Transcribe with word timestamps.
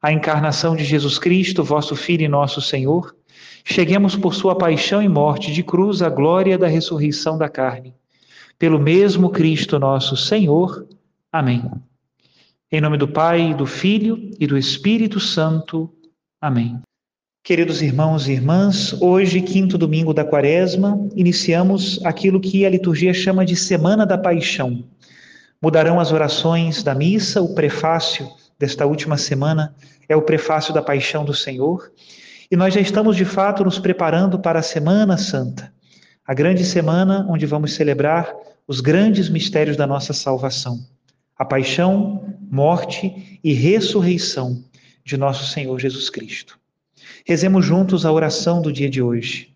a 0.00 0.12
encarnação 0.12 0.76
de 0.76 0.84
Jesus 0.84 1.18
Cristo, 1.18 1.64
vosso 1.64 1.96
Filho 1.96 2.24
e 2.24 2.28
nosso 2.28 2.60
Senhor, 2.60 3.14
cheguemos 3.64 4.14
por 4.14 4.34
sua 4.34 4.54
paixão 4.54 5.02
e 5.02 5.08
morte 5.08 5.52
de 5.52 5.62
cruz 5.62 6.02
à 6.02 6.10
glória 6.10 6.58
da 6.58 6.66
ressurreição 6.66 7.38
da 7.38 7.48
carne. 7.48 7.94
Pelo 8.58 8.78
mesmo 8.78 9.30
Cristo 9.30 9.78
nosso 9.78 10.16
Senhor. 10.16 10.86
Amém. 11.32 11.62
Em 12.70 12.80
nome 12.80 12.98
do 12.98 13.08
Pai, 13.08 13.54
do 13.54 13.66
Filho 13.66 14.30
e 14.38 14.46
do 14.46 14.58
Espírito 14.58 15.18
Santo. 15.18 15.90
Amém. 16.40 16.80
Queridos 17.42 17.82
irmãos 17.82 18.26
e 18.26 18.32
irmãs, 18.32 18.94
hoje, 19.02 19.40
quinto 19.42 19.76
domingo 19.76 20.14
da 20.14 20.24
quaresma, 20.24 20.98
iniciamos 21.14 22.02
aquilo 22.04 22.40
que 22.40 22.64
a 22.64 22.70
liturgia 22.70 23.12
chama 23.12 23.44
de 23.44 23.54
Semana 23.54 24.06
da 24.06 24.16
Paixão. 24.16 24.82
Mudarão 25.60 26.00
as 26.00 26.10
orações 26.10 26.82
da 26.82 26.94
missa, 26.94 27.42
o 27.42 27.54
prefácio 27.54 28.28
desta 28.64 28.86
última 28.86 29.18
semana 29.18 29.74
é 30.08 30.16
o 30.16 30.22
prefácio 30.22 30.72
da 30.72 30.80
Paixão 30.80 31.22
do 31.22 31.34
Senhor, 31.34 31.92
e 32.50 32.56
nós 32.56 32.72
já 32.72 32.80
estamos 32.80 33.14
de 33.14 33.24
fato 33.26 33.62
nos 33.62 33.78
preparando 33.78 34.38
para 34.38 34.60
a 34.60 34.62
Semana 34.62 35.18
Santa, 35.18 35.70
a 36.26 36.32
grande 36.32 36.64
semana 36.64 37.26
onde 37.28 37.44
vamos 37.44 37.74
celebrar 37.74 38.34
os 38.66 38.80
grandes 38.80 39.28
mistérios 39.28 39.76
da 39.76 39.86
nossa 39.86 40.14
salvação: 40.14 40.80
a 41.36 41.44
paixão, 41.44 42.34
morte 42.50 43.38
e 43.44 43.52
ressurreição 43.52 44.64
de 45.04 45.18
nosso 45.18 45.52
Senhor 45.52 45.78
Jesus 45.78 46.08
Cristo. 46.08 46.58
Rezemos 47.26 47.66
juntos 47.66 48.06
a 48.06 48.12
oração 48.12 48.62
do 48.62 48.72
dia 48.72 48.88
de 48.88 49.02
hoje. 49.02 49.54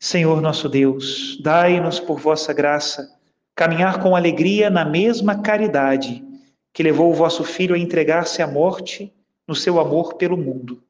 Senhor 0.00 0.40
nosso 0.40 0.68
Deus, 0.68 1.38
dai-nos 1.40 2.00
por 2.00 2.18
vossa 2.18 2.52
graça 2.52 3.08
caminhar 3.54 4.00
com 4.00 4.16
alegria 4.16 4.68
na 4.68 4.84
mesma 4.84 5.36
caridade 5.36 6.28
que 6.72 6.82
levou 6.82 7.10
o 7.10 7.14
vosso 7.14 7.44
Filho 7.44 7.74
a 7.74 7.78
entregar-se 7.78 8.42
à 8.42 8.46
morte 8.46 9.12
no 9.46 9.54
seu 9.54 9.80
amor 9.80 10.14
pelo 10.14 10.36
mundo. 10.36 10.82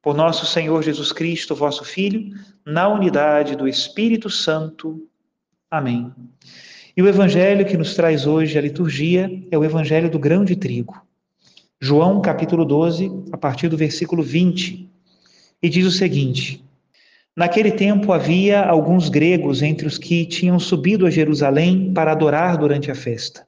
Por 0.00 0.14
nosso 0.14 0.46
Senhor 0.46 0.82
Jesus 0.82 1.12
Cristo, 1.12 1.54
vosso 1.54 1.84
Filho, 1.84 2.34
na 2.64 2.88
unidade 2.88 3.56
do 3.56 3.66
Espírito 3.66 4.28
Santo. 4.28 5.06
Amém. 5.70 6.12
E 6.96 7.02
o 7.02 7.08
evangelho 7.08 7.66
que 7.66 7.76
nos 7.76 7.94
traz 7.94 8.26
hoje 8.26 8.56
a 8.56 8.60
liturgia 8.60 9.30
é 9.50 9.58
o 9.58 9.64
evangelho 9.64 10.10
do 10.10 10.18
grão 10.18 10.44
de 10.44 10.56
trigo. 10.56 11.02
João 11.80 12.20
capítulo 12.20 12.64
12, 12.64 13.10
a 13.32 13.36
partir 13.36 13.68
do 13.68 13.76
versículo 13.76 14.22
20, 14.22 14.88
e 15.62 15.68
diz 15.68 15.86
o 15.86 15.90
seguinte: 15.90 16.64
Naquele 17.36 17.72
tempo 17.72 18.12
havia 18.12 18.62
alguns 18.62 19.08
gregos 19.08 19.60
entre 19.60 19.86
os 19.86 19.98
que 19.98 20.24
tinham 20.24 20.58
subido 20.58 21.04
a 21.04 21.10
Jerusalém 21.10 21.92
para 21.92 22.12
adorar 22.12 22.56
durante 22.56 22.90
a 22.90 22.94
festa. 22.94 23.46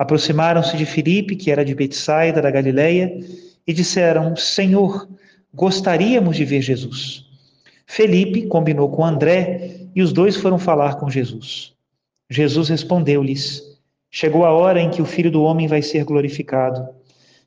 Aproximaram-se 0.00 0.78
de 0.78 0.86
Filipe, 0.86 1.36
que 1.36 1.50
era 1.50 1.62
de 1.62 1.74
Betsaida 1.74 2.40
da 2.40 2.50
Galileia, 2.50 3.20
e 3.66 3.72
disseram: 3.74 4.34
Senhor, 4.34 5.06
gostaríamos 5.52 6.36
de 6.36 6.44
ver 6.46 6.62
Jesus. 6.62 7.26
Felipe 7.86 8.46
combinou 8.46 8.88
com 8.88 9.04
André 9.04 9.88
e 9.94 10.00
os 10.00 10.10
dois 10.10 10.36
foram 10.36 10.58
falar 10.58 10.94
com 10.94 11.10
Jesus. 11.10 11.74
Jesus 12.30 12.70
respondeu-lhes: 12.70 13.62
Chegou 14.10 14.46
a 14.46 14.54
hora 14.54 14.80
em 14.80 14.88
que 14.88 15.02
o 15.02 15.04
Filho 15.04 15.30
do 15.30 15.42
Homem 15.42 15.68
vai 15.68 15.82
ser 15.82 16.02
glorificado. 16.02 16.88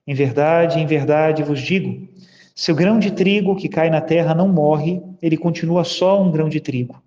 Em 0.05 0.13
verdade, 0.13 0.79
em 0.79 0.85
verdade 0.85 1.41
vos 1.41 1.59
digo: 1.59 2.07
se 2.53 2.71
o 2.71 2.75
grão 2.75 2.99
de 2.99 3.09
trigo 3.09 3.55
que 3.55 3.67
cai 3.67 3.89
na 3.89 3.99
terra 3.99 4.35
não 4.35 4.47
morre, 4.47 5.01
ele 5.23 5.37
continua 5.37 5.83
só 5.83 6.21
um 6.21 6.29
grão 6.29 6.49
de 6.49 6.59
trigo. 6.59 7.01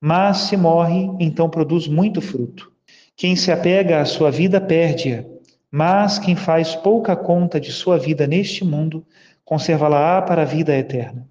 Mas 0.00 0.38
se 0.38 0.56
morre, 0.56 1.10
então 1.20 1.50
produz 1.50 1.86
muito 1.86 2.22
fruto. 2.22 2.72
Quem 3.18 3.34
se 3.34 3.50
apega 3.50 4.00
à 4.00 4.04
sua 4.04 4.30
vida 4.30 4.60
perde-a, 4.60 5.24
mas 5.68 6.20
quem 6.20 6.36
faz 6.36 6.76
pouca 6.76 7.16
conta 7.16 7.58
de 7.58 7.72
sua 7.72 7.98
vida 7.98 8.28
neste 8.28 8.64
mundo, 8.64 9.04
conserva-la-á 9.44 10.22
para 10.22 10.42
a 10.42 10.44
vida 10.44 10.72
eterna. 10.72 11.26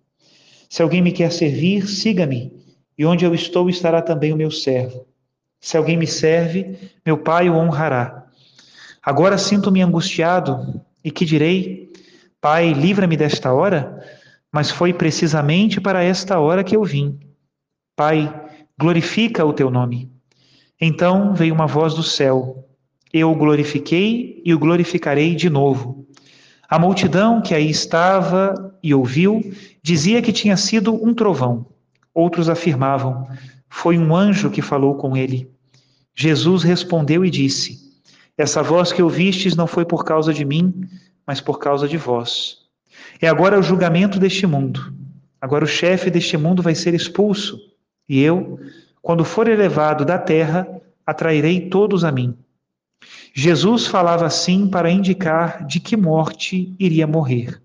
Se 0.70 0.81
alguém 0.81 1.02
me 1.02 1.14
quer 1.14 1.31
servir, 1.31 1.88
siga-me, 1.88 2.52
e 2.98 3.06
onde 3.06 3.24
eu 3.24 3.34
estou 3.34 3.70
estará 3.70 4.02
também 4.02 4.34
o 4.34 4.36
meu 4.36 4.52
servo. 4.52 5.08
Se 5.62 5.78
alguém 5.78 5.96
me 5.96 6.06
serve, 6.06 6.78
meu 7.06 7.20
Pai 7.20 7.50
o 7.50 7.56
honrará. 7.56 8.28
Agora 9.02 9.38
sinto-me 9.38 9.81
angustiado 9.81 10.81
e 11.02 11.09
que 11.09 11.24
direi? 11.24 11.90
Pai, 12.42 12.74
livra-me 12.74 13.16
desta 13.16 13.54
hora? 13.54 14.04
Mas 14.52 14.69
foi 14.69 14.94
precisamente 14.94 15.80
para 15.80 16.04
esta 16.04 16.38
hora 16.38 16.66
que 16.66 16.75
eu 16.75 16.84
vim. 16.84 17.18
Pai, 17.96 18.30
glorifica 18.78 19.46
o 19.46 19.54
teu 19.54 19.72
nome. 19.72 20.16
Então 20.79 21.33
veio 21.33 21.53
uma 21.53 21.67
voz 21.67 21.93
do 21.93 22.03
céu: 22.03 22.67
Eu 23.13 23.31
o 23.31 23.35
glorifiquei 23.35 24.41
e 24.45 24.53
o 24.53 24.59
glorificarei 24.59 25.35
de 25.35 25.49
novo. 25.49 26.05
A 26.69 26.77
multidão 26.77 27.41
que 27.41 27.53
aí 27.53 27.69
estava 27.69 28.77
e 28.83 28.93
ouviu 28.93 29.41
dizia 29.81 30.21
que 30.21 30.33
tinha 30.33 30.57
sido 30.57 30.93
um 30.93 31.13
trovão. 31.13 31.65
Outros 32.13 32.49
afirmavam: 32.49 33.27
Foi 33.69 33.97
um 33.97 34.15
anjo 34.15 34.49
que 34.49 34.61
falou 34.61 34.95
com 34.95 35.15
ele. 35.15 35.49
Jesus 36.15 36.63
respondeu 36.63 37.23
e 37.23 37.29
disse: 37.29 37.88
essa 38.38 38.61
voz 38.61 38.91
que 38.91 39.01
ouvistes 39.01 39.55
não 39.55 39.65
foi 39.65 39.83
por 39.83 40.05
causa 40.05 40.31
de 40.31 40.45
mim, 40.45 40.88
mas 41.25 41.41
por 41.41 41.57
causa 41.57 41.88
de 41.88 41.97
vós. 41.97 42.57
É 43.19 43.27
agora 43.27 43.59
o 43.59 43.63
julgamento 43.63 44.19
deste 44.19 44.45
mundo. 44.45 44.94
Agora 45.41 45.65
o 45.65 45.68
chefe 45.68 46.12
deste 46.12 46.38
mundo 46.38 46.62
vai 46.62 46.75
ser 46.75 46.94
expulso, 46.94 47.59
e 48.07 48.21
eu, 48.21 48.59
quando 49.01 49.23
for 49.23 49.47
elevado 49.47 50.03
da 50.03 50.17
terra, 50.17 50.67
atrairei 51.05 51.69
todos 51.69 52.03
a 52.03 52.11
mim. 52.11 52.38
Jesus 53.33 53.88
falava 53.88 54.25
assim 54.25 54.67
para 54.67 54.89
indicar 54.89 55.65
de 55.65 55.79
que 55.79 55.95
morte 55.95 56.75
iria 56.79 57.07
morrer. 57.07 57.61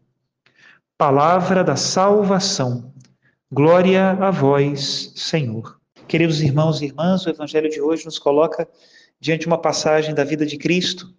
Palavra 0.99 1.65
da 1.65 1.75
salvação. 1.75 2.93
Glória 3.51 4.11
a 4.11 4.31
vós, 4.31 5.13
Senhor. 5.17 5.81
Queridos 6.07 6.41
irmãos 6.41 6.81
e 6.81 6.87
irmãs, 6.87 7.25
o 7.25 7.31
evangelho 7.31 7.71
de 7.71 7.81
hoje 7.81 8.05
nos 8.05 8.19
coloca 8.19 8.69
diante 9.21 9.43
de 9.43 9.47
uma 9.47 9.59
passagem 9.59 10.15
da 10.15 10.25
vida 10.25 10.47
de 10.47 10.57
Cristo 10.57 11.13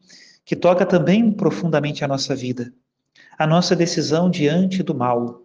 que 0.46 0.56
toca 0.56 0.86
também 0.86 1.32
profundamente 1.32 2.04
a 2.04 2.08
nossa 2.08 2.36
vida, 2.36 2.74
a 3.38 3.48
nossa 3.48 3.76
decisão 3.76 4.30
diante 4.30 4.84
do 4.84 4.94
mal. 4.94 5.42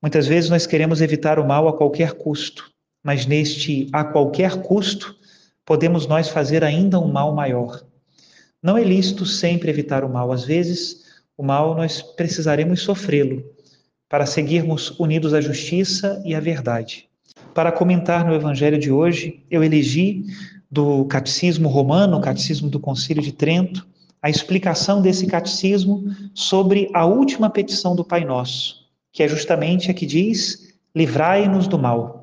Muitas 0.00 0.26
vezes 0.26 0.50
nós 0.50 0.66
queremos 0.66 1.00
evitar 1.00 1.38
o 1.38 1.46
mal 1.46 1.68
a 1.68 1.76
qualquer 1.76 2.14
custo, 2.14 2.71
mas 3.02 3.26
neste 3.26 3.88
a 3.92 4.04
qualquer 4.04 4.62
custo 4.62 5.16
podemos 5.64 6.06
nós 6.06 6.28
fazer 6.28 6.64
ainda 6.64 6.98
um 6.98 7.10
mal 7.10 7.34
maior. 7.34 7.82
Não 8.62 8.78
é 8.78 8.84
lícito 8.84 9.26
sempre 9.26 9.70
evitar 9.70 10.04
o 10.04 10.08
mal, 10.08 10.30
às 10.32 10.44
vezes 10.44 11.02
o 11.36 11.42
mal 11.42 11.74
nós 11.74 12.02
precisaremos 12.02 12.82
sofrê-lo 12.82 13.42
para 14.08 14.26
seguirmos 14.26 14.98
unidos 15.00 15.32
à 15.32 15.40
justiça 15.40 16.22
e 16.24 16.34
à 16.34 16.40
verdade. 16.40 17.08
Para 17.54 17.72
comentar 17.72 18.24
no 18.24 18.34
Evangelho 18.34 18.78
de 18.78 18.90
hoje, 18.90 19.42
eu 19.50 19.64
elegi 19.64 20.24
do 20.70 21.04
Catecismo 21.06 21.68
Romano, 21.68 22.20
Catecismo 22.20 22.68
do 22.68 22.78
Concílio 22.78 23.22
de 23.22 23.32
Trento, 23.32 23.86
a 24.22 24.30
explicação 24.30 25.02
desse 25.02 25.26
catecismo 25.26 26.04
sobre 26.32 26.88
a 26.94 27.04
última 27.04 27.50
petição 27.50 27.96
do 27.96 28.04
Pai 28.04 28.24
Nosso, 28.24 28.86
que 29.12 29.22
é 29.22 29.28
justamente 29.28 29.90
a 29.90 29.94
que 29.94 30.06
diz: 30.06 30.72
livrai-nos 30.94 31.66
do 31.66 31.78
mal. 31.78 32.21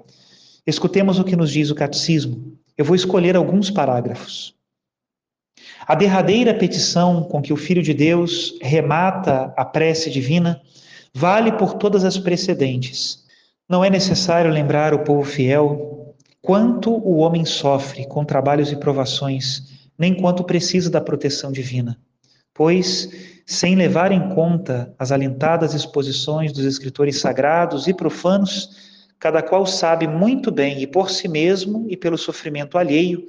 Escutemos 0.69 1.17
o 1.17 1.23
que 1.23 1.35
nos 1.35 1.51
diz 1.51 1.71
o 1.71 1.75
catecismo. 1.75 2.53
Eu 2.77 2.85
vou 2.85 2.95
escolher 2.95 3.35
alguns 3.35 3.71
parágrafos. 3.71 4.53
A 5.87 5.95
derradeira 5.95 6.53
petição 6.53 7.23
com 7.23 7.41
que 7.41 7.51
o 7.51 7.57
Filho 7.57 7.81
de 7.81 7.93
Deus 7.93 8.53
remata 8.61 9.51
a 9.57 9.65
prece 9.65 10.11
divina 10.11 10.61
vale 11.11 11.51
por 11.53 11.73
todas 11.73 12.05
as 12.05 12.19
precedentes. 12.19 13.25
Não 13.67 13.83
é 13.83 13.89
necessário 13.89 14.51
lembrar 14.51 14.93
o 14.93 14.99
povo 14.99 15.23
fiel 15.23 16.15
quanto 16.39 16.91
o 16.91 17.17
homem 17.17 17.45
sofre 17.45 18.07
com 18.07 18.23
trabalhos 18.23 18.71
e 18.71 18.75
provações, 18.75 19.63
nem 19.97 20.13
quanto 20.13 20.43
precisa 20.43 20.89
da 20.89 21.01
proteção 21.01 21.51
divina. 21.51 21.97
Pois, 22.53 23.09
sem 23.45 23.75
levar 23.75 24.11
em 24.11 24.29
conta 24.35 24.93
as 24.99 25.11
alentadas 25.11 25.73
exposições 25.73 26.53
dos 26.53 26.65
escritores 26.65 27.19
sagrados 27.19 27.87
e 27.87 27.93
profanos, 27.93 28.88
cada 29.19 29.41
qual 29.41 29.65
sabe 29.65 30.07
muito 30.07 30.49
bem, 30.49 30.81
e 30.81 30.87
por 30.87 31.09
si 31.09 31.27
mesmo 31.27 31.85
e 31.89 31.97
pelo 31.97 32.17
sofrimento 32.17 32.77
alheio, 32.77 33.25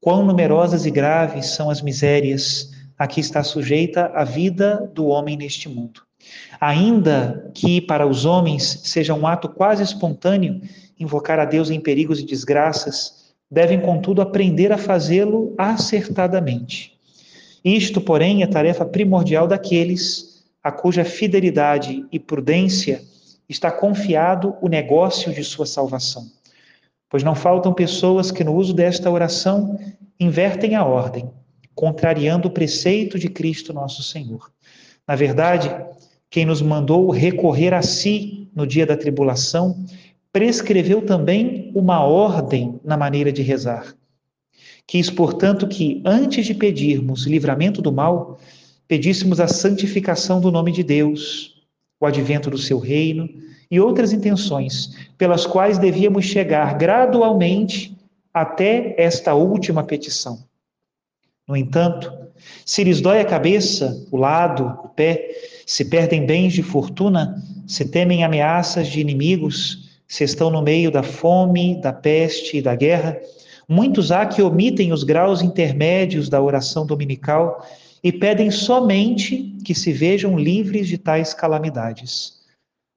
quão 0.00 0.24
numerosas 0.24 0.84
e 0.84 0.90
graves 0.90 1.46
são 1.46 1.70
as 1.70 1.80
misérias 1.80 2.70
a 2.98 3.06
que 3.06 3.20
está 3.20 3.42
sujeita 3.42 4.10
a 4.14 4.24
vida 4.24 4.90
do 4.94 5.06
homem 5.06 5.36
neste 5.36 5.68
mundo. 5.68 6.02
Ainda 6.60 7.50
que 7.54 7.80
para 7.80 8.06
os 8.06 8.26
homens 8.26 8.82
seja 8.84 9.14
um 9.14 9.26
ato 9.26 9.48
quase 9.48 9.82
espontâneo 9.82 10.60
invocar 10.98 11.38
a 11.38 11.46
Deus 11.46 11.70
em 11.70 11.80
perigos 11.80 12.20
e 12.20 12.26
desgraças, 12.26 13.32
devem, 13.50 13.80
contudo, 13.80 14.20
aprender 14.20 14.70
a 14.70 14.76
fazê-lo 14.76 15.54
acertadamente. 15.56 16.92
Isto, 17.64 18.02
porém, 18.02 18.42
é 18.42 18.46
tarefa 18.46 18.84
primordial 18.84 19.48
daqueles 19.48 20.44
a 20.62 20.70
cuja 20.70 21.04
fidelidade 21.04 22.04
e 22.12 22.18
prudência 22.18 23.02
está 23.50 23.70
confiado 23.70 24.54
o 24.62 24.68
negócio 24.68 25.34
de 25.34 25.42
sua 25.42 25.66
salvação. 25.66 26.30
Pois 27.08 27.24
não 27.24 27.34
faltam 27.34 27.74
pessoas 27.74 28.30
que, 28.30 28.44
no 28.44 28.54
uso 28.54 28.72
desta 28.72 29.10
oração, 29.10 29.76
invertem 30.18 30.76
a 30.76 30.84
ordem, 30.84 31.28
contrariando 31.74 32.46
o 32.46 32.52
preceito 32.52 33.18
de 33.18 33.28
Cristo 33.28 33.72
nosso 33.72 34.04
Senhor. 34.04 34.52
Na 35.06 35.16
verdade, 35.16 35.74
quem 36.30 36.46
nos 36.46 36.62
mandou 36.62 37.10
recorrer 37.10 37.74
a 37.74 37.82
si 37.82 38.48
no 38.54 38.64
dia 38.64 38.86
da 38.86 38.96
tribulação, 38.96 39.84
prescreveu 40.32 41.02
também 41.02 41.72
uma 41.74 42.04
ordem 42.04 42.78
na 42.84 42.96
maneira 42.96 43.32
de 43.32 43.42
rezar. 43.42 43.96
Quis, 44.86 45.10
portanto, 45.10 45.66
que, 45.66 46.00
antes 46.04 46.46
de 46.46 46.54
pedirmos 46.54 47.26
livramento 47.26 47.82
do 47.82 47.92
mal, 47.92 48.38
pedíssemos 48.86 49.40
a 49.40 49.48
santificação 49.48 50.40
do 50.40 50.52
nome 50.52 50.70
de 50.70 50.84
Deus, 50.84 51.59
o 52.00 52.06
advento 52.06 52.48
do 52.50 52.56
seu 52.56 52.78
reino 52.78 53.28
e 53.70 53.78
outras 53.78 54.12
intenções, 54.12 54.96
pelas 55.18 55.46
quais 55.46 55.78
devíamos 55.78 56.24
chegar 56.24 56.76
gradualmente 56.76 57.94
até 58.32 58.94
esta 58.98 59.34
última 59.34 59.84
petição. 59.84 60.42
No 61.46 61.56
entanto, 61.56 62.12
se 62.64 62.82
lhes 62.82 63.00
dói 63.00 63.20
a 63.20 63.24
cabeça, 63.24 64.06
o 64.10 64.16
lado, 64.16 64.78
o 64.84 64.88
pé, 64.88 65.28
se 65.66 65.84
perdem 65.84 66.24
bens 66.24 66.52
de 66.52 66.62
fortuna, 66.62 67.42
se 67.66 67.84
temem 67.84 68.24
ameaças 68.24 68.88
de 68.88 69.00
inimigos, 69.00 69.90
se 70.08 70.24
estão 70.24 70.50
no 70.50 70.62
meio 70.62 70.90
da 70.90 71.02
fome, 71.02 71.80
da 71.80 71.92
peste 71.92 72.56
e 72.56 72.62
da 72.62 72.74
guerra, 72.74 73.20
muitos 73.68 74.10
há 74.10 74.26
que 74.26 74.42
omitem 74.42 74.92
os 74.92 75.04
graus 75.04 75.42
intermédios 75.42 76.28
da 76.28 76.40
oração 76.40 76.86
dominical 76.86 77.64
e 78.02 78.12
pedem 78.12 78.50
somente 78.50 79.56
que 79.64 79.74
se 79.74 79.92
vejam 79.92 80.38
livres 80.38 80.88
de 80.88 80.96
tais 80.96 81.34
calamidades. 81.34 82.40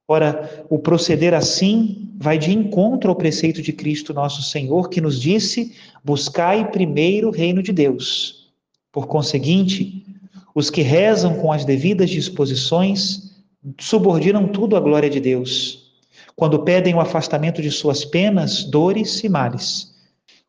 Ora, 0.07 0.65
o 0.69 0.77
proceder 0.79 1.33
assim 1.33 2.11
vai 2.17 2.37
de 2.37 2.51
encontro 2.51 3.09
ao 3.09 3.15
preceito 3.15 3.61
de 3.61 3.71
Cristo 3.71 4.13
nosso 4.13 4.41
Senhor, 4.41 4.89
que 4.89 5.01
nos 5.01 5.19
disse: 5.19 5.75
buscai 6.03 6.69
primeiro 6.71 7.29
o 7.29 7.31
reino 7.31 7.63
de 7.63 7.71
Deus. 7.71 8.51
Por 8.91 9.07
conseguinte, 9.07 10.05
os 10.53 10.69
que 10.69 10.81
rezam 10.81 11.35
com 11.35 11.51
as 11.51 11.65
devidas 11.65 12.09
disposições 12.09 13.33
subordinam 13.79 14.47
tudo 14.47 14.75
à 14.75 14.79
glória 14.79 15.09
de 15.09 15.19
Deus, 15.19 15.93
quando 16.35 16.63
pedem 16.63 16.93
o 16.93 16.99
afastamento 16.99 17.61
de 17.61 17.71
suas 17.71 18.03
penas, 18.03 18.63
dores 18.63 19.23
e 19.23 19.29
males. 19.29 19.93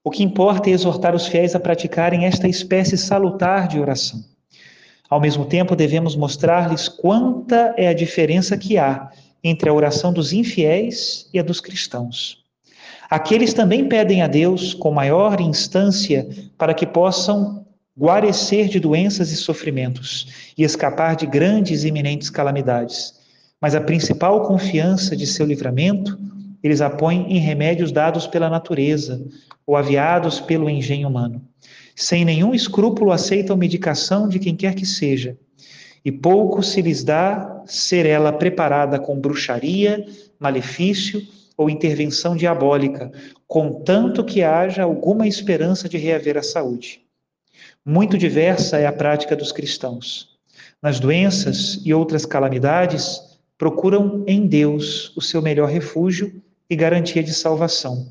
O 0.02 0.10
que 0.10 0.22
importa 0.22 0.68
é 0.68 0.72
exortar 0.72 1.14
os 1.14 1.26
fiéis 1.26 1.54
a 1.54 1.60
praticarem 1.60 2.26
esta 2.26 2.48
espécie 2.48 2.98
salutar 2.98 3.68
de 3.68 3.80
oração. 3.80 4.33
Ao 5.14 5.20
mesmo 5.20 5.44
tempo, 5.44 5.76
devemos 5.76 6.16
mostrar-lhes 6.16 6.88
quanta 6.88 7.72
é 7.76 7.86
a 7.86 7.92
diferença 7.92 8.58
que 8.58 8.76
há 8.76 9.12
entre 9.44 9.70
a 9.70 9.72
oração 9.72 10.12
dos 10.12 10.32
infiéis 10.32 11.30
e 11.32 11.38
a 11.38 11.42
dos 11.44 11.60
cristãos. 11.60 12.42
Aqueles 13.08 13.54
também 13.54 13.88
pedem 13.88 14.22
a 14.22 14.26
Deus 14.26 14.74
com 14.74 14.90
maior 14.90 15.40
instância 15.40 16.28
para 16.58 16.74
que 16.74 16.84
possam 16.84 17.64
guarecer 17.96 18.66
de 18.66 18.80
doenças 18.80 19.30
e 19.30 19.36
sofrimentos 19.36 20.50
e 20.58 20.64
escapar 20.64 21.14
de 21.14 21.26
grandes 21.26 21.84
e 21.84 21.88
iminentes 21.90 22.28
calamidades. 22.28 23.14
Mas 23.60 23.76
a 23.76 23.80
principal 23.80 24.42
confiança 24.42 25.16
de 25.16 25.28
seu 25.28 25.46
livramento 25.46 26.18
eles 26.60 26.80
a 26.80 26.90
põem 26.90 27.32
em 27.32 27.38
remédios 27.38 27.92
dados 27.92 28.26
pela 28.26 28.50
natureza 28.50 29.24
ou 29.64 29.76
aviados 29.76 30.40
pelo 30.40 30.68
engenho 30.68 31.06
humano. 31.06 31.40
Sem 31.94 32.24
nenhum 32.24 32.54
escrúpulo 32.54 33.12
aceitam 33.12 33.56
medicação 33.56 34.28
de 34.28 34.38
quem 34.38 34.56
quer 34.56 34.74
que 34.74 34.84
seja, 34.84 35.36
e 36.04 36.10
pouco 36.10 36.62
se 36.62 36.82
lhes 36.82 37.04
dá 37.04 37.62
ser 37.66 38.04
ela 38.04 38.32
preparada 38.32 38.98
com 38.98 39.18
bruxaria, 39.18 40.04
malefício 40.38 41.22
ou 41.56 41.70
intervenção 41.70 42.36
diabólica, 42.36 43.12
contanto 43.46 44.24
que 44.24 44.42
haja 44.42 44.82
alguma 44.82 45.26
esperança 45.26 45.88
de 45.88 45.96
reaver 45.96 46.36
a 46.36 46.42
saúde. 46.42 47.00
Muito 47.84 48.18
diversa 48.18 48.78
é 48.78 48.86
a 48.86 48.92
prática 48.92 49.36
dos 49.36 49.52
cristãos. 49.52 50.34
Nas 50.82 50.98
doenças 50.98 51.80
e 51.84 51.94
outras 51.94 52.26
calamidades, 52.26 53.20
procuram 53.56 54.24
em 54.26 54.46
Deus 54.46 55.16
o 55.16 55.22
seu 55.22 55.40
melhor 55.40 55.68
refúgio 55.68 56.42
e 56.68 56.74
garantia 56.74 57.22
de 57.22 57.32
salvação. 57.32 58.08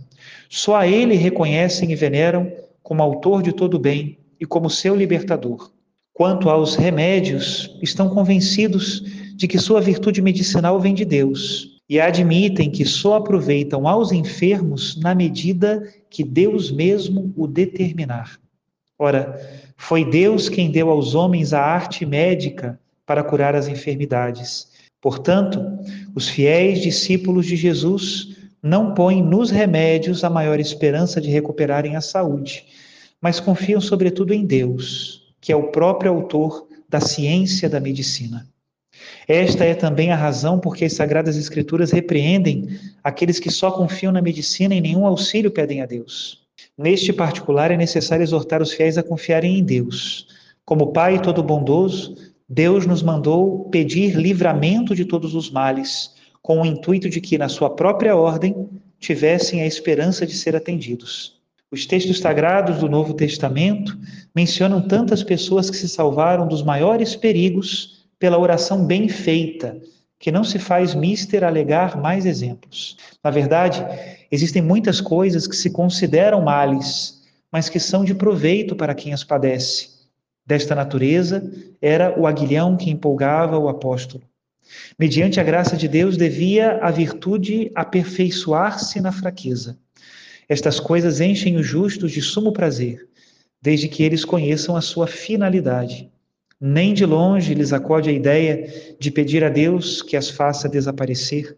Só 0.50 0.76
a 0.76 0.88
Ele 0.88 1.16
reconhecem 1.16 1.92
e 1.92 1.96
veneram 1.96 2.52
como 2.84 3.02
autor 3.02 3.42
de 3.42 3.54
todo 3.54 3.80
bem 3.80 4.20
e 4.40 4.46
como 4.46 4.70
seu 4.70 4.96
libertador. 4.96 5.72
Quanto 6.14 6.50
aos 6.50 6.76
remédios, 6.76 7.76
estão 7.82 8.10
convencidos 8.10 9.02
de 9.36 9.48
que 9.48 9.58
sua 9.58 9.82
virtude 9.82 10.22
medicinal 10.22 10.80
vem 10.80 10.94
de 10.94 11.06
Deus 11.06 11.80
e 11.90 12.00
admitem 12.00 12.70
que 12.70 12.86
só 12.86 13.16
aproveitam 13.16 13.88
aos 13.88 14.12
enfermos 14.12 14.96
na 15.02 15.16
medida 15.16 15.82
que 16.10 16.24
Deus 16.24 16.72
mesmo 16.72 17.34
o 17.36 17.48
determinar. 17.48 18.38
Ora, 19.00 19.40
foi 19.76 20.06
Deus 20.06 20.50
quem 20.50 20.70
deu 20.70 20.90
aos 20.90 21.16
homens 21.16 21.52
a 21.52 21.62
arte 21.62 22.06
médica 22.06 22.80
para 23.06 23.24
curar 23.24 23.56
as 23.56 23.68
enfermidades. 23.68 24.68
Portanto, 25.02 25.60
os 26.16 26.30
fiéis 26.30 26.80
discípulos 26.80 27.46
de 27.46 27.56
Jesus 27.56 28.38
não 28.64 28.94
põem 28.94 29.22
nos 29.22 29.52
remédios 29.52 30.24
a 30.24 30.30
maior 30.30 30.58
esperança 30.58 31.20
de 31.20 31.30
recuperarem 31.30 31.98
a 31.98 32.02
saúde, 32.02 32.66
mas 33.20 33.42
confiam 33.42 33.82
sobretudo 33.82 34.34
em 34.34 34.46
Deus, 34.46 35.34
que 35.42 35.52
é 35.52 35.56
o 35.56 35.68
próprio 35.68 36.14
autor 36.14 36.66
da 36.88 37.02
ciência 37.02 37.70
da 37.70 37.82
medicina. 37.82 38.48
Esta 39.28 39.66
é 39.66 39.74
também 39.74 40.12
a 40.12 40.16
razão 40.16 40.60
por 40.60 40.78
que 40.78 40.86
as 40.86 40.94
Sagradas 40.94 41.36
Escrituras 41.36 41.92
repreendem 41.92 42.70
aqueles 43.04 43.38
que 43.38 43.52
só 43.52 43.70
confiam 43.70 44.14
na 44.14 44.22
medicina 44.22 44.74
e 44.74 44.80
nenhum 44.80 45.06
auxílio 45.06 45.52
pedem 45.52 45.82
a 45.82 45.86
Deus. 45.86 46.42
Neste 46.78 47.12
particular, 47.12 47.70
é 47.70 47.76
necessário 47.76 48.24
exortar 48.24 48.62
os 48.62 48.72
fiéis 48.72 48.98
a 48.98 49.04
confiarem 49.04 49.60
em 49.60 49.64
Deus. 49.64 50.28
Como 50.64 50.94
Pai 50.94 51.22
todo 51.22 51.44
bondoso, 51.44 52.16
Deus 52.48 52.86
nos 52.86 53.04
mandou 53.04 53.70
pedir 53.70 54.16
livramento 54.16 54.96
de 54.96 55.04
todos 55.04 55.36
os 55.36 55.52
males, 55.52 56.12
com 56.44 56.62
o 56.62 56.66
intuito 56.66 57.10
de 57.10 57.22
que, 57.22 57.38
na 57.38 57.48
sua 57.48 57.70
própria 57.70 58.16
ordem, 58.18 58.70
tivessem 59.00 59.62
a 59.62 59.66
esperança 59.66 60.28
de 60.28 60.34
ser 60.34 60.56
atendidos. 60.56 61.42
Os 61.72 61.86
textos 61.86 62.20
sagrados 62.20 62.80
do 62.80 62.90
Novo 62.90 63.14
Testamento 63.14 63.98
mencionam 64.36 64.82
tantas 64.82 65.24
pessoas 65.24 65.70
que 65.70 65.78
se 65.78 65.88
salvaram 65.88 66.46
dos 66.46 66.62
maiores 66.62 67.16
perigos 67.16 68.06
pela 68.20 68.38
oração 68.38 68.86
bem 68.86 69.08
feita, 69.08 69.82
que 70.20 70.32
não 70.32 70.44
se 70.44 70.60
faz 70.60 70.94
mister 70.94 71.44
alegar 71.44 72.00
mais 72.00 72.26
exemplos. 72.26 72.98
Na 73.24 73.32
verdade, 73.32 73.84
existem 74.30 74.62
muitas 74.62 75.00
coisas 75.00 75.48
que 75.48 75.56
se 75.56 75.72
consideram 75.72 76.42
males, 76.42 77.24
mas 77.52 77.70
que 77.70 77.80
são 77.80 78.04
de 78.04 78.14
proveito 78.14 78.76
para 78.76 78.94
quem 78.94 79.14
as 79.14 79.24
padece. 79.24 79.90
Desta 80.46 80.76
natureza 80.76 81.50
era 81.82 82.20
o 82.20 82.28
aguilhão 82.28 82.76
que 82.76 82.90
empolgava 82.90 83.58
o 83.58 83.70
apóstolo. 83.70 84.24
Mediante 84.98 85.40
a 85.40 85.44
graça 85.44 85.76
de 85.76 85.88
Deus, 85.88 86.18
devia 86.18 86.78
a 86.82 86.92
virtude 86.92 87.72
aperfeiçoar-se 87.76 89.02
na 89.02 89.12
fraqueza. 89.12 89.78
Estas 90.48 90.80
coisas 90.80 91.20
enchem 91.22 91.56
os 91.56 91.66
justos 91.66 92.12
de 92.12 92.22
sumo 92.22 92.52
prazer, 92.52 93.08
desde 93.62 93.88
que 93.88 94.04
eles 94.04 94.26
conheçam 94.26 94.76
a 94.76 94.82
sua 94.82 95.08
finalidade. 95.08 96.10
Nem 96.60 96.94
de 96.94 97.06
longe 97.06 97.54
lhes 97.54 97.74
acode 97.74 98.10
a 98.10 98.14
ideia 98.14 98.96
de 99.00 99.12
pedir 99.12 99.44
a 99.44 99.50
Deus 99.50 100.02
que 100.02 100.16
as 100.16 100.30
faça 100.30 100.70
desaparecer. 100.70 101.58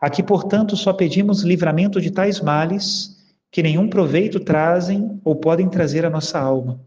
Aqui, 0.00 0.22
portanto, 0.22 0.76
só 0.76 0.92
pedimos 0.92 1.42
livramento 1.42 2.00
de 2.00 2.10
tais 2.10 2.40
males 2.40 3.16
que 3.50 3.62
nenhum 3.62 3.88
proveito 3.88 4.38
trazem 4.40 5.20
ou 5.24 5.34
podem 5.36 5.68
trazer 5.68 6.04
à 6.04 6.10
nossa 6.10 6.38
alma. 6.38 6.80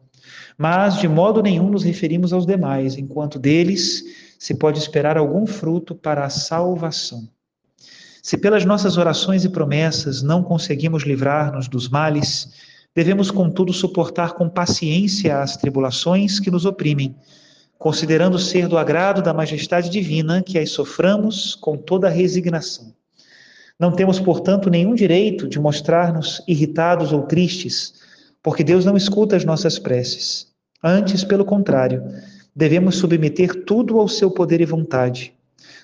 Mas 0.58 1.00
de 1.00 1.08
modo 1.08 1.42
nenhum 1.42 1.70
nos 1.70 1.84
referimos 1.84 2.34
aos 2.34 2.46
demais, 2.46 2.98
enquanto 2.98 3.40
deles 3.40 4.04
se 4.40 4.56
pode 4.56 4.80
esperar 4.80 5.18
algum 5.18 5.46
fruto 5.46 5.94
para 5.94 6.26
a 6.26 6.30
salvação. 6.30 7.28
Se 8.24 8.38
pelas 8.38 8.64
nossas 8.64 8.98
orações 8.98 9.44
e 9.44 9.50
promessas 9.50 10.24
não 10.24 10.42
conseguimos 10.42 11.04
livrar-nos 11.04 11.68
dos 11.68 11.90
males, 11.90 12.54
devemos, 12.96 13.30
contudo, 13.30 13.74
suportar 13.74 14.34
com 14.34 14.48
paciência 14.50 15.42
as 15.42 15.58
tribulações 15.58 16.40
que 16.40 16.50
nos 16.50 16.66
oprimem, 16.66 17.16
considerando 17.78 18.40
ser 18.40 18.70
do 18.70 18.78
agrado 18.78 19.22
da 19.22 19.34
majestade 19.34 19.90
divina 19.90 20.42
que 20.42 20.58
as 20.58 20.72
soframos 20.72 21.54
com 21.56 21.76
toda 21.78 22.08
resignação. 22.08 22.94
Não 23.78 23.92
temos, 23.92 24.20
portanto, 24.20 24.70
nenhum 24.70 24.96
direito 24.96 25.48
de 25.48 25.60
mostrar-nos 25.60 26.42
irritados 26.48 27.12
ou 27.12 27.24
tristes, 27.24 27.94
porque 28.42 28.64
Deus 28.64 28.86
não 28.86 28.96
escuta 28.96 29.36
as 29.36 29.44
nossas 29.44 29.78
preces. 29.78 30.48
Antes, 30.84 31.24
pelo 31.26 31.44
contrário, 31.44 32.04
devemos 32.56 32.96
submeter 32.98 33.64
tudo 33.64 34.00
ao 34.00 34.08
seu 34.08 34.30
poder 34.32 34.62
e 34.62 34.66
vontade, 34.66 35.34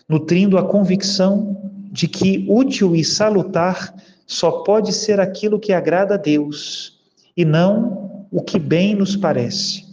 nutrindo 0.08 0.58
a 0.58 0.64
convicção 0.64 1.72
de 1.92 2.08
que 2.08 2.46
útil 2.50 2.96
e 2.96 3.04
salutar 3.04 3.94
só 4.28 4.64
pode 4.64 4.92
ser 4.92 5.20
aquilo 5.20 5.60
que 5.60 5.72
agrada 5.72 6.16
a 6.16 6.18
Deus 6.18 7.00
e 7.38 7.46
não 7.46 8.28
o 8.32 8.42
que 8.42 8.60
bem 8.60 8.96
nos 8.96 9.16
parece. 9.16 9.86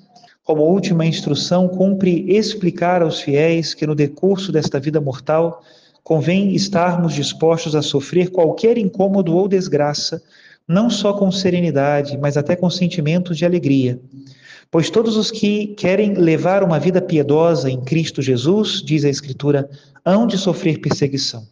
Como 0.44 0.62
última 0.62 1.06
instrução, 1.06 1.68
cumpre 1.68 2.24
explicar 2.28 3.02
aos 3.02 3.20
fiéis 3.20 3.74
que 3.74 3.86
no 3.86 3.94
decurso 3.94 4.50
desta 4.50 4.80
vida 4.80 5.00
mortal 5.00 5.62
convém 6.02 6.54
estarmos 6.54 7.14
dispostos 7.14 7.76
a 7.76 7.82
sofrer 7.82 8.30
qualquer 8.30 8.76
incômodo 8.76 9.36
ou 9.36 9.46
desgraça, 9.46 10.20
não 10.66 10.90
só 10.90 11.12
com 11.12 11.30
serenidade, 11.30 12.18
mas 12.18 12.36
até 12.36 12.56
com 12.56 12.68
sentimentos 12.68 13.38
de 13.38 13.44
alegria. 13.44 14.00
Pois 14.72 14.88
todos 14.88 15.18
os 15.18 15.30
que 15.30 15.66
querem 15.66 16.14
levar 16.14 16.64
uma 16.64 16.80
vida 16.80 17.02
piedosa 17.02 17.70
em 17.70 17.78
Cristo 17.82 18.22
Jesus, 18.22 18.82
diz 18.82 19.04
a 19.04 19.10
Escritura, 19.10 19.68
hão 20.02 20.26
de 20.26 20.38
sofrer 20.38 20.80
perseguição. 20.80 21.46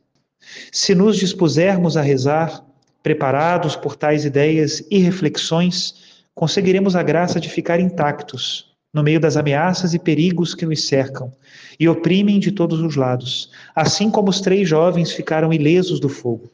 Se 0.73 0.95
nos 0.95 1.19
dispusermos 1.19 1.99
a 1.99 2.01
rezar, 2.01 2.65
preparados 3.03 3.77
por 3.77 3.95
tais 3.95 4.25
ideias 4.25 4.83
e 4.91 5.01
reflexões, 5.01 6.25
conseguiremos 6.35 6.97
a 6.97 7.03
graça 7.03 7.39
de 7.39 7.51
ficar 7.51 7.79
intactos 7.79 8.75
no 8.91 9.03
meio 9.03 9.21
das 9.21 9.37
ameaças 9.37 9.93
e 9.93 9.99
perigos 9.99 10.55
que 10.55 10.65
nos 10.65 10.89
cercam 10.89 11.31
e 11.79 11.87
oprimem 11.87 12.41
de 12.41 12.51
todos 12.51 12.81
os 12.81 12.97
lados, 12.97 13.51
assim 13.77 14.11
como 14.11 14.31
os 14.31 14.41
três 14.41 14.67
jovens 14.67 15.13
ficaram 15.13 15.53
ilesos 15.53 16.01
do 16.01 16.09
fogo. 16.09 16.51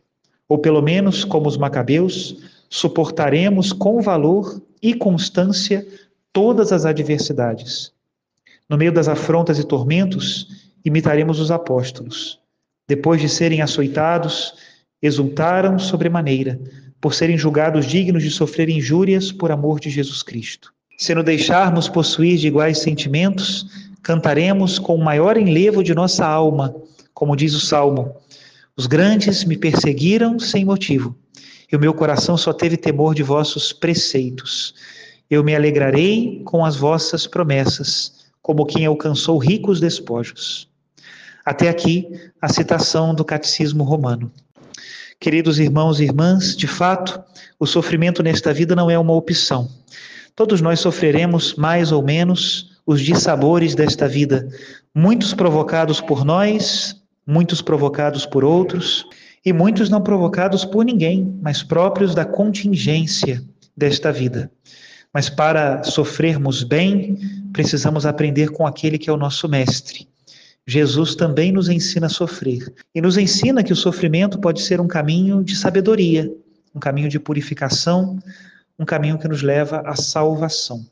Ou 0.48 0.58
pelo 0.58 0.82
menos, 0.82 1.24
como 1.24 1.46
os 1.46 1.56
macabeus, 1.56 2.36
suportaremos 2.68 3.72
com 3.72 4.02
valor 4.02 4.60
e 4.82 4.94
constância 4.94 5.86
todas 6.36 6.70
as 6.70 6.84
adversidades. 6.84 7.94
No 8.68 8.76
meio 8.76 8.92
das 8.92 9.08
afrontas 9.08 9.58
e 9.58 9.64
tormentos, 9.64 10.68
imitaremos 10.84 11.40
os 11.40 11.50
apóstolos. 11.50 12.38
Depois 12.86 13.22
de 13.22 13.26
serem 13.26 13.62
açoitados, 13.62 14.52
exultaram 15.00 15.78
sobremaneira, 15.78 16.60
por 17.00 17.14
serem 17.14 17.38
julgados 17.38 17.86
dignos 17.86 18.22
de 18.22 18.30
sofrer 18.30 18.68
injúrias 18.68 19.32
por 19.32 19.50
amor 19.50 19.80
de 19.80 19.88
Jesus 19.88 20.22
Cristo. 20.22 20.74
Se 20.98 21.14
nos 21.14 21.24
deixarmos 21.24 21.88
possuir 21.88 22.36
de 22.36 22.48
iguais 22.48 22.80
sentimentos, 22.80 23.66
cantaremos 24.02 24.78
com 24.78 24.94
o 24.94 25.02
maior 25.02 25.38
enlevo 25.38 25.82
de 25.82 25.94
nossa 25.94 26.26
alma, 26.26 26.76
como 27.14 27.34
diz 27.34 27.54
o 27.54 27.60
Salmo: 27.60 28.14
Os 28.76 28.86
grandes 28.86 29.42
me 29.42 29.56
perseguiram 29.56 30.38
sem 30.38 30.66
motivo, 30.66 31.16
e 31.72 31.74
o 31.74 31.80
meu 31.80 31.94
coração 31.94 32.36
só 32.36 32.52
teve 32.52 32.76
temor 32.76 33.14
de 33.14 33.22
vossos 33.22 33.72
preceitos. 33.72 34.74
Eu 35.30 35.42
me 35.42 35.54
alegrarei 35.54 36.42
com 36.44 36.64
as 36.64 36.76
vossas 36.76 37.26
promessas, 37.26 38.26
como 38.42 38.66
quem 38.66 38.86
alcançou 38.86 39.38
ricos 39.38 39.80
despojos. 39.80 40.68
Até 41.44 41.68
aqui 41.68 42.08
a 42.40 42.48
citação 42.48 43.14
do 43.14 43.24
Catecismo 43.24 43.84
Romano. 43.84 44.30
Queridos 45.18 45.58
irmãos 45.58 46.00
e 46.00 46.04
irmãs, 46.04 46.56
de 46.56 46.66
fato, 46.66 47.22
o 47.58 47.66
sofrimento 47.66 48.22
nesta 48.22 48.52
vida 48.52 48.76
não 48.76 48.90
é 48.90 48.98
uma 48.98 49.14
opção 49.14 49.68
Todos 50.36 50.60
nós 50.60 50.80
sofreremos 50.80 51.54
mais 51.54 51.90
ou 51.92 52.02
menos 52.02 52.76
os 52.84 53.00
dissabores 53.00 53.74
desta 53.74 54.06
vida, 54.06 54.46
muitos 54.94 55.32
provocados 55.32 55.98
por 55.98 56.26
nós, 56.26 56.94
muitos 57.26 57.62
provocados 57.62 58.26
por 58.26 58.44
outros, 58.44 59.06
e 59.46 59.50
muitos 59.50 59.88
não 59.88 60.02
provocados 60.02 60.62
por 60.62 60.84
ninguém, 60.84 61.34
mas 61.40 61.62
próprios 61.62 62.14
da 62.14 62.26
contingência 62.26 63.42
desta 63.74 64.12
vida. 64.12 64.50
Mas 65.16 65.30
para 65.30 65.82
sofrermos 65.82 66.62
bem, 66.62 67.16
precisamos 67.50 68.04
aprender 68.04 68.50
com 68.50 68.66
aquele 68.66 68.98
que 68.98 69.08
é 69.08 69.12
o 69.14 69.16
nosso 69.16 69.48
mestre. 69.48 70.06
Jesus 70.66 71.14
também 71.14 71.50
nos 71.50 71.70
ensina 71.70 72.04
a 72.04 72.10
sofrer 72.10 72.70
e 72.94 73.00
nos 73.00 73.16
ensina 73.16 73.64
que 73.64 73.72
o 73.72 73.76
sofrimento 73.76 74.38
pode 74.38 74.60
ser 74.60 74.78
um 74.78 74.86
caminho 74.86 75.42
de 75.42 75.56
sabedoria, 75.56 76.30
um 76.74 76.78
caminho 76.78 77.08
de 77.08 77.18
purificação, 77.18 78.18
um 78.78 78.84
caminho 78.84 79.18
que 79.18 79.26
nos 79.26 79.40
leva 79.40 79.80
à 79.86 79.96
salvação. 79.96 80.86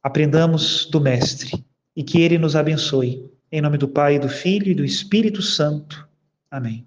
Aprendamos 0.00 0.86
do 0.86 1.00
Mestre 1.00 1.64
e 1.96 2.04
que 2.04 2.20
ele 2.20 2.38
nos 2.38 2.54
abençoe. 2.54 3.28
Em 3.50 3.60
nome 3.60 3.78
do 3.78 3.88
Pai, 3.88 4.16
do 4.16 4.28
Filho 4.28 4.68
e 4.68 4.76
do 4.76 4.84
Espírito 4.84 5.42
Santo. 5.42 6.08
Amém. 6.48 6.86